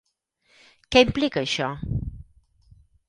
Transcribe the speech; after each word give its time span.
Què 0.95 1.03
implica 1.07 1.43
això? 1.43 1.67